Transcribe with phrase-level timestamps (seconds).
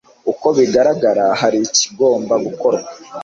[0.31, 2.87] Uko bigaragara hari ikigomba gukorwa